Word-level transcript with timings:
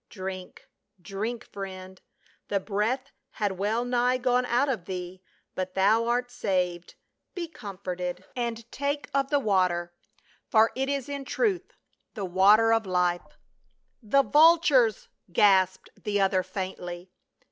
"Drink— 0.09 0.67
drink, 1.03 1.45
friend; 1.45 2.01
the 2.47 2.59
breath 2.59 3.11
had 3.33 3.59
well 3.59 3.85
nigh 3.85 4.17
gone 4.17 4.47
out 4.47 4.67
of 4.67 4.85
thee, 4.85 5.21
but 5.53 5.75
thou 5.75 6.07
art 6.07 6.31
saved. 6.31 6.95
Be 7.35 7.47
comforted 7.47 8.17
52 8.17 8.23
PAUL. 8.35 8.43
and 8.43 8.71
take 8.71 9.09
of 9.13 9.29
the 9.29 9.37
water, 9.37 9.93
for 10.49 10.71
it 10.73 10.89
is 10.89 11.07
in 11.07 11.23
truth 11.23 11.73
the 12.15 12.25
water 12.25 12.73
of 12.73 12.81
Hfe."•' 12.85 13.19
The 14.01 14.23
vultures!" 14.23 15.07
gasped 15.31 15.91
the 15.95 16.19
other, 16.19 16.41
faintly. 16.41 17.11